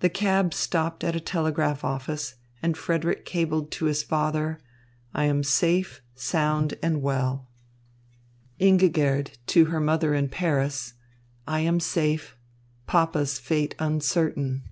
[0.00, 4.60] The cab stopped at a telegraph office, and Frederick cabled to his father,
[5.14, 7.48] "I am safe, sound, and well;"
[8.60, 10.92] Ingigerd to her mother in Paris,
[11.46, 12.36] "I am safe.
[12.86, 14.64] Papa's fate uncertain."